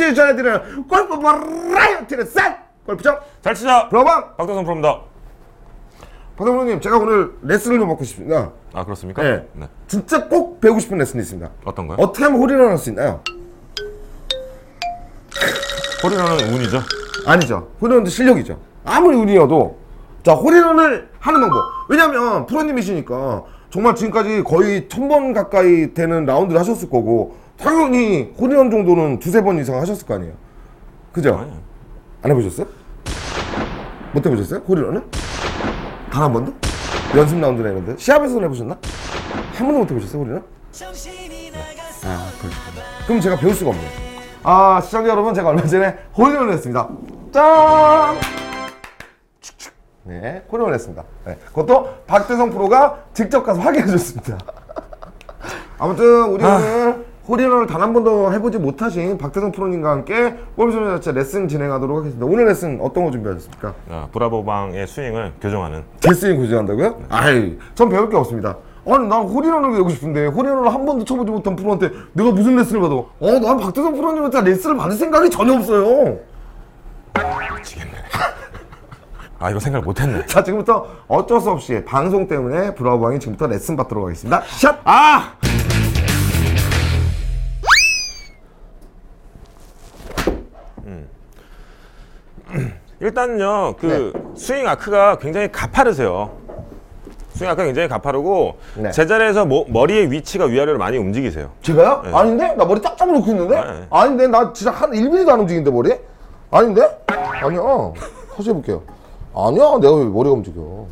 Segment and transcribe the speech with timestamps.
[0.00, 2.56] 매주 전해드리는 골프 버라이어티는 골프
[2.86, 3.88] 좀 잘 치자.
[3.88, 5.00] 브라보방 박도성 프로입니다.
[6.36, 9.22] 박사모님 제가 오늘 레슨을 좀 받고 싶습니다 아 그렇습니까?
[9.22, 9.46] 네.
[9.86, 11.98] 진짜 꼭 배우고 싶은 레슨이 있습니다 어떤 거요?
[12.00, 13.20] 어떻게 하면 홀인원 할수 있나요?
[16.02, 16.80] 홀인원은 운이죠.
[17.26, 19.76] 아니죠 홀인원도 실력이죠 아무리 운이어도
[20.22, 26.88] 자 홀인원을 하는 방법 왜냐면 프로님이시니까 정말 지금까지 거의 천 번 가까이 되는 라운드를 하셨을
[26.88, 30.32] 거고 당연히 홀인원 정도는 두세 번 이상 하셨을 거 아니에요
[31.12, 31.36] 그죠?
[31.36, 31.52] 아니.
[32.22, 32.66] 안 해보셨어요?
[34.12, 34.60] 못 해보셨어요?
[34.66, 35.02] 홀인원을?
[36.10, 36.52] 단 한 번도?
[37.16, 38.76] 연습 라운드나 이런데 시합에서는 해보셨나?
[39.54, 40.44] 한 번도 못 해보셨어요 홀인원?
[42.04, 43.88] 아 그렇군요 그럼 제가 배울 수가 없네요
[44.42, 46.88] 아 시청자 여러분 제가 얼마 전에 홀인원을 했습니다
[47.32, 48.16] 짠!
[50.04, 54.38] 네 홀인원을 했습니다 네, 그것도 박대성 프로가 직접 가서 확인해 줬습니다
[55.78, 56.99] 아무튼 우리 오늘
[57.30, 61.98] 홀인원을 단 한 번도 해보지 못하신 박대성 프로님과 함께 골프 좀 잘 치자 레슨 진행하도록
[61.98, 63.72] 하겠습니다 오늘 레슨 어떤 거 준비하셨습니까?
[63.88, 65.82] 아, 브라보방의 스윙을 교정하는.
[66.00, 67.00] 제 스윙 구제한다고요?
[67.08, 68.56] 아이, 전 배울 게 없습니다.
[68.86, 72.94] 아니, 난 홀인원을 배우고 싶은데, 홀인원을 한 번도 쳐보지 못한 프로한테 내가 무슨 레슨을 받아?
[72.94, 76.18] 어, 난 박태성 프로님한테 레슨을 받을 생각이 전혀 없어요.
[77.56, 77.92] 미치겠네.
[79.38, 80.26] 아 이거 생각 못했네.
[80.26, 84.42] 자, 지금부터 어쩔 수 없이 방송 때문에 브라보방이 지금부터 레슨 받도록 하겠습니다.
[84.46, 84.78] 샷!
[84.84, 85.32] 아!
[93.10, 96.30] 일단요 그 스윙 아크가 굉장히 가파르세요.
[97.30, 98.90] 스윙 아크가 굉장히 가파르고 네.
[98.92, 101.50] 제자리에서 모- 머리의 위치가 위아래로 많이 움직이세요.
[101.62, 102.02] 제가요?
[102.14, 102.54] 아닌데?
[102.54, 103.54] 나 머리 딱 잡아놓고 있는데?
[103.60, 103.86] 네.
[103.90, 104.26] 아닌데?
[104.28, 105.94] 나 진짜 한 1mm도 안 움직이는데, 머리?
[106.50, 106.82] 아닌데?
[107.42, 107.60] 아니야.
[108.36, 108.82] 다시 해볼게요.
[109.34, 109.78] 아니야.
[109.80, 110.86] 내가 왜 머리가 움직여.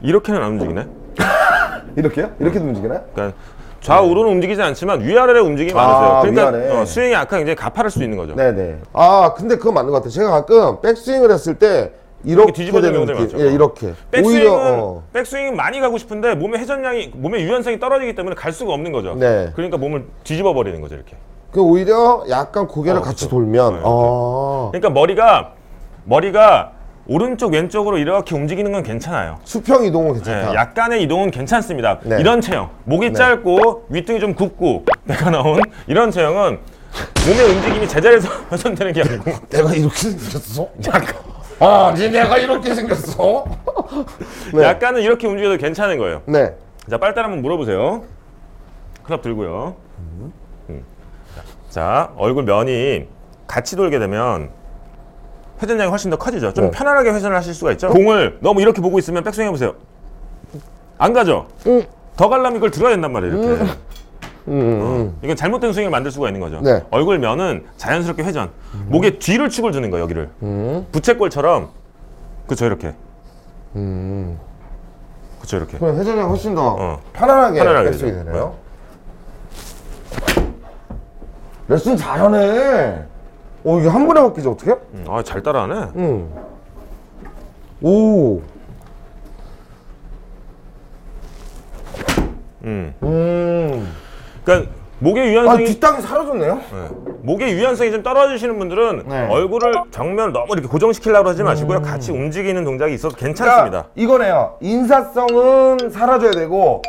[0.00, 0.86] 이렇게는 안 움직이네.
[1.96, 2.30] 이렇게요?
[2.38, 3.02] 이렇게도 움직이나요?
[3.14, 3.36] 그러니까
[3.80, 6.20] 좌우로는 움직이지 않지만 위아래로 움직임이 아, 많으세요.
[6.22, 6.80] 그러니까 위아래.
[6.80, 8.34] 어, 스윙의 아크가 굉장히 가파를 수 있는 거죠.
[8.34, 8.78] 네네.
[8.92, 10.10] 아 근데 그건 맞는 것 같아요.
[10.10, 11.92] 제가 가끔 백스윙을 했을 때
[12.24, 13.38] 이렇게 뒤집어지는 되는 경우들이 느낌.
[13.38, 13.48] 많죠.
[13.48, 13.94] 예, 이렇게.
[14.10, 14.52] 백스윙은 오히려
[14.82, 15.02] 어.
[15.12, 19.14] 백스윙은 많이 가고 싶은데 몸의 회전량이 몸의 유연성이 떨어지기 때문에 갈 수가 없는 거죠.
[19.14, 19.50] 네.
[19.54, 21.16] 그러니까 몸을 뒤집어 버리는 거죠 이렇게.
[21.52, 23.36] 그 오히려 약간 고개를 어, 같이 그렇죠.
[23.36, 25.52] 돌면 네, 아 그러니까 머리가
[26.04, 26.72] 머리가
[27.08, 29.38] 오른쪽 왼쪽으로 이렇게 움직이는 건 괜찮아요.
[29.44, 30.54] 수평 이동은 네, 괜찮다.
[30.54, 32.00] 약간의 이동은 괜찮습니다.
[32.02, 32.20] 네.
[32.20, 33.12] 이런 체형, 목이 네.
[33.14, 36.58] 짧고 윗등이 좀 굽고 내가 나온 이런 체형은
[37.26, 40.68] 몸의 움직임이 제자리에서 회전되는 게 아니고 내가 이렇게 생겼어?
[40.86, 41.14] 약간,
[41.60, 43.44] 아 니 내가 이렇게 생겼어?
[44.54, 44.62] 네.
[44.64, 46.22] 약간은 이렇게 움직여도 괜찮은 거예요.
[46.26, 46.54] 네.
[46.90, 48.04] 자, 빨대 한번 물어보세요.
[49.02, 49.76] 클럽 들고요.
[50.68, 50.84] 음.
[51.70, 53.06] 자, 얼굴 면이
[53.46, 54.50] 같이 돌게 되면
[55.60, 56.52] 회전량이 훨씬 더 커지죠.
[56.54, 56.70] 좀 네.
[56.70, 57.88] 편안하게 회전을 하실 수가 있죠.
[57.88, 59.74] 공을 너무 이렇게 보고 있으면 백스윙 해보세요.
[60.98, 61.46] 안 가죠?
[61.66, 61.84] 응.
[62.16, 63.62] 더 가려면 이걸 들어야 된단 말이에요, 이렇게.
[64.48, 65.18] 음, 음.
[65.22, 66.60] 이건 잘못된 스윙을 만들 수가 있는 거죠.
[66.62, 66.82] 네.
[66.90, 68.50] 얼굴 면은 자연스럽게 회전.
[68.86, 70.30] 목에 뒤를 축을 주는 거예요, 여기를.
[70.42, 70.86] 음.
[70.90, 71.68] 부채꼴처럼.
[72.46, 72.94] 그쵸, 이렇게.
[73.76, 74.38] 음.
[75.40, 75.78] 그쵸, 이렇게.
[75.78, 77.00] 그럼 회전량 훨씬 더 어.
[77.12, 78.24] 편안하게 편안하게 백스윙이 되죠.
[78.24, 78.54] 되네요.
[81.68, 83.04] 레슨 잘하네.
[83.68, 84.70] 어 이게 한 번에 바뀌지 어떻게?
[84.70, 85.74] 음, 아, 잘 따라하네.
[85.96, 86.30] 응.
[87.82, 88.40] 오.
[92.64, 92.94] 음.
[93.02, 93.94] 음.
[94.42, 96.54] 그러니까 목의 아 유연성이 뒷땅이 사라졌네요.
[96.54, 96.88] 네.
[97.20, 99.28] 목의 유연성이 좀 떨어지시는 분들은 네.
[99.28, 101.82] 얼굴을 정면 너무 이렇게 고정시키려고 하지 마시고요.
[101.82, 103.82] 같이 움직이는 동작이 있어도 괜찮습니다.
[103.82, 104.56] 그러니까 이거네요.
[104.62, 106.80] 인사성은 사라져야 되고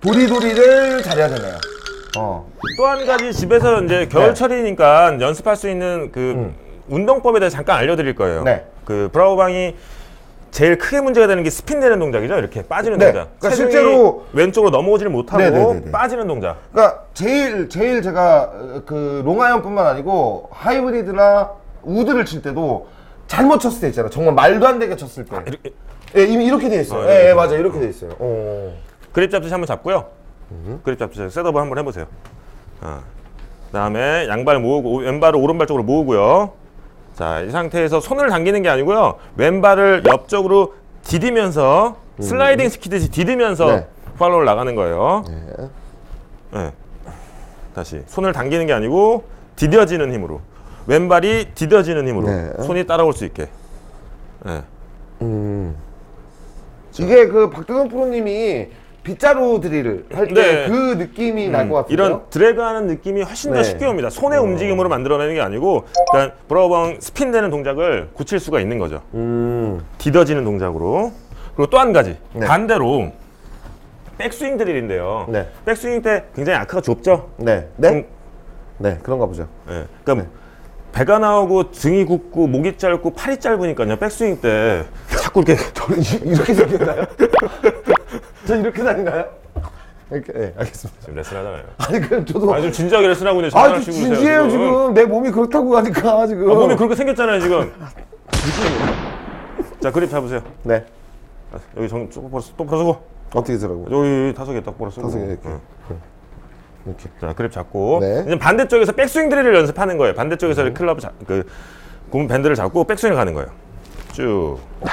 [0.00, 1.54] 도리도리를 잘해야 되네요.
[2.16, 2.50] 어.
[2.76, 4.08] 또 한 가지 집에서 이제 네.
[4.08, 6.52] 겨울철이니까 연습할 수 있는 그
[6.88, 8.40] 운동법에 대해 서 잠깐 알려드릴 거예요.
[8.40, 8.44] 음.
[8.44, 8.64] 네.
[8.84, 9.74] 그 브라우방이
[10.50, 12.34] 제일 크게 문제가 되는 게 스핀 되는 동작이죠.
[12.38, 13.06] 이렇게 빠지는 네.
[13.12, 13.28] 동작.
[13.38, 15.90] 그러니까 체중이 실제로- 왼쪽으로 넘어오지를 못하고 네, 네, 네, 네.
[15.90, 16.56] 빠지는 동작.
[16.72, 21.50] 그러니까 제일 제일 제가 어, 그 롱아이언뿐만 아니고 하이브리드나
[21.82, 22.86] 우드를 칠 때도
[23.26, 24.10] 잘못 쳤을 때 있잖아요.
[24.10, 25.36] 정말 말도 안 되게 쳤을 때.
[25.46, 25.70] 이렇게
[26.16, 27.00] 예, 이미 이렇게 돼 있어요.
[27.00, 27.28] 어, 예, 이렇게.
[27.28, 27.54] 예, 맞아.
[27.54, 28.12] 이렇게 돼 있어요.
[28.18, 28.72] 어.
[29.12, 30.06] 그립 잡듯이 한번 잡고요.
[30.50, 30.80] 음.
[30.82, 32.06] 그립 잡듯이 셋업을 한번 해보세요.
[32.80, 33.00] 아.
[33.66, 36.52] 그다음에 양발 모으고 오- 왼발을 오른발 쪽으로 모으고요.
[37.14, 39.16] 자, 이 상태에서 손을 당기는 게 아니고요.
[39.36, 43.76] 왼발을 옆쪽으로 디디면서 슬라이딩 스키듯이 디디면서 음.
[43.76, 43.86] 네.
[44.18, 45.24] 팔로우를 나가는 거예요.
[45.28, 45.68] 예.
[46.58, 46.72] 네.
[47.74, 49.24] 다시 손을 당기는 게 아니고
[49.56, 50.40] 디뎌지는 힘으로
[50.86, 52.52] 왼발이 디뎌지는 힘으로 네.
[52.64, 53.48] 손이 따라올 수 있게.
[54.44, 54.62] 네.
[55.22, 55.76] 음.
[56.98, 58.68] 이게 그 박대성 프로님이
[59.18, 60.34] 빗자루 드릴 할때그
[60.72, 60.94] 네.
[60.96, 62.06] 느낌이 날 것 같은데요.
[62.06, 63.64] 이런 드래그하는 느낌이 훨씬 더 네.
[63.64, 64.10] 쉽게 옵니다.
[64.10, 69.00] 손의 움직임으로 만들어내는 게 아니고, 그러니까 브라우방 스핀되는 동작을 고칠 수가 있는 거죠.
[69.14, 69.80] 음.
[69.98, 71.12] 디뎌지는 동작으로.
[71.56, 72.46] 그리고 또 한 가지 네.
[72.46, 73.12] 반대로
[74.18, 75.26] 백스윙 드릴인데요.
[75.28, 75.48] 네.
[75.64, 77.30] 백스윙 때 굉장히 아크가 좁죠?
[77.36, 77.68] 네.
[77.76, 77.88] 네?
[77.90, 78.04] 음,
[78.78, 79.48] 네, 그런가 보죠.
[79.70, 79.84] 예.
[80.04, 80.28] 그러니까
[80.92, 83.96] 배가 나오고 등이 굽고 목이 짧고 팔이 짧으니까요.
[83.96, 84.84] 백스윙 때
[85.20, 87.04] 자꾸 이렇게 저는 이- 이렇게 생겼나요?
[88.48, 89.26] 저 이렇게 다닌가요?
[90.10, 91.00] 이렇게, 네, 알겠습니다.
[91.02, 91.64] 지금 레슨 하잖아요.
[91.76, 92.54] 아니, 그럼 저도.
[92.54, 94.94] 아니 좀 진지하게 레슨 하고 있는데 아, 전화를 좀 치고 계세요, 진지해요, 지금.
[94.94, 96.50] 내 몸이 그렇다고 하니까, 지금.
[96.50, 97.70] 아, 몸이 그렇게 생겼잖아요 지금.
[99.80, 100.40] 자 그립 잡으세요.
[100.62, 100.82] 네.
[101.52, 103.02] 아, 여기 정 똑바로 똑바로 서고
[103.34, 103.86] 어떻게 쓰라고?
[103.90, 105.08] 여기 다섯 개 똑바로 서고.
[105.08, 105.42] 다섯 개 이렇게.
[105.46, 105.60] 응.
[106.86, 107.10] 이렇게.
[107.20, 108.24] 자 그립 잡고 네.
[108.28, 110.14] 이제 반대쪽에서 백스윙 드릴을 연습하는 거예요.
[110.14, 111.46] 반대쪽에서 클럽 잡, 그
[112.08, 113.48] 고무 밴드를 잡고 백스윙을 가는 거예요.
[114.12, 114.58] 쭉.
[114.80, 114.88] 어.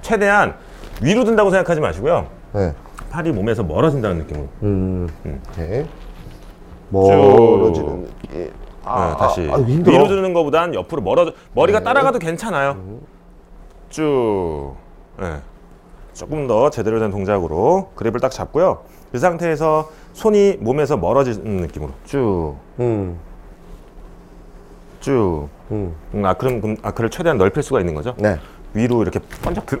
[0.00, 0.54] 최대한
[1.02, 2.28] 위로 든다고 생각하지 마시고요.
[2.54, 2.72] 네.
[3.10, 4.48] 팔이 몸에서 멀어진다는 느낌으로.
[4.62, 5.08] 음.
[5.50, 5.84] 오케이.
[6.90, 8.52] 멀어지는 느낌.
[8.84, 9.96] 아, 네, 다시 아, 힘들어.
[9.96, 12.76] 위로 드는 것보단 옆으로 멀어 머리가 따라가도 괜찮아요.
[13.88, 14.74] 쭉.
[15.18, 15.40] 네.
[16.12, 18.84] 조금 더 제대로 된 동작으로 그립을 딱 잡고요.
[19.10, 23.18] 그 상태에서 손이 몸에서 멀어지는 느낌으로 쭉, 음.
[25.00, 25.48] 쭉.
[25.70, 25.94] 음.
[26.14, 28.14] 음, 아크를, 그럼 아크를 최대한 넓힐 수가 있는 거죠.
[28.18, 28.38] 네.
[28.74, 29.80] 위로 이렇게 번쩍 들,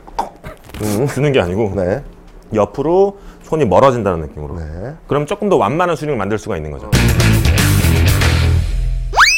[1.14, 2.02] 드는 게 아니고 네.
[2.52, 4.56] 옆으로 손이 멀어진다는 느낌으로.
[4.58, 4.94] 네.
[5.06, 6.90] 그럼 조금 더 완만한 스윙을 만들 수가 있는 거죠.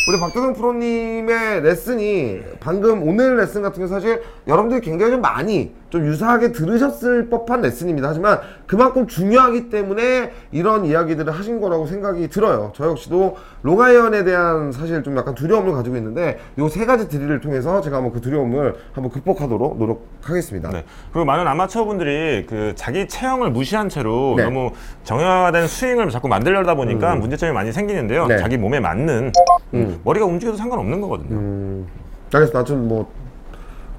[0.08, 6.04] 우리 박도성 프로님의 레슨이 방금 오늘 레슨 같은 게 사실 여러분들이 굉장히 좀 많이 좀
[6.06, 8.08] 유사하게 들으셨을 법한 레슨입니다.
[8.08, 12.72] 하지만 그만큼 중요하기 때문에 이런 이야기들을 하신 거라고 생각이 들어요.
[12.74, 17.80] 저 역시도 롱아이언에 대한 사실 좀 약간 두려움을 가지고 있는데 요 세 가지 드릴을 통해서
[17.80, 20.70] 제가 한번 그 두려움을 한번 극복하도록 노력하겠습니다.
[20.70, 20.84] 네.
[21.12, 24.44] 그리고 많은 아마추어분들이 그 자기 체형을 무시한 채로 네.
[24.44, 24.72] 너무
[25.04, 28.24] 정형화된 스윙을 자꾸 만들려다 보니까 문제점이 많이 생기는데요.
[28.24, 28.28] 음.
[28.28, 28.38] 네.
[28.38, 29.32] 자기 몸에 맞는
[29.74, 31.36] 음, 머리가 움직여도 상관없는 거거든요.
[31.36, 31.86] 음,
[32.34, 32.64] 알겠습니다.
[32.64, 33.10] 좀뭐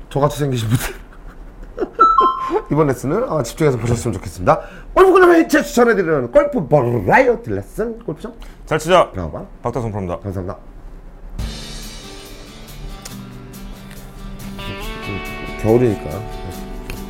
[0.09, 1.06] 저같이 생기신 분들
[2.71, 4.61] 이번 레슨을 아, 집중해서 보셨으면 좋겠습니다.
[4.93, 8.33] 골프 클럽에 제 추천해드리는 골프 버라이어티 레슨 골프장
[8.65, 9.11] 잘 치자.
[9.11, 9.45] 들어가봐.
[9.63, 10.19] 박덕성 프로입니다.
[10.19, 10.57] 감사합니다.
[15.61, 16.21] 겨울이니까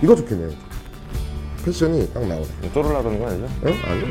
[0.02, 0.50] 이거 좋겠네요.
[1.66, 2.48] 패션이 딱 나오네.
[2.74, 3.48] 쪼르라는 거 아니죠?
[3.66, 3.74] 응?
[3.86, 4.02] 아니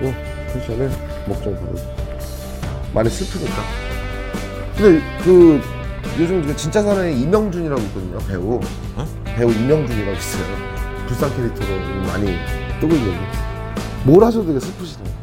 [0.00, 0.14] 그리고
[0.52, 0.90] 패션을
[1.26, 1.74] 부르고
[2.94, 3.62] 많이 슬프니까
[4.76, 5.60] 근데 그
[6.18, 8.60] 요즘 그 진짜 사나이 이명준이라고 있거든요 배우.
[9.24, 10.44] 배우 이명준이라고 있어요.
[11.06, 11.68] 불쌍 캐릭터로
[12.06, 12.36] 많이
[12.80, 13.18] 뜨고 있는데.
[14.04, 15.21] 뭘 하셔도 되게 슬프시더라고요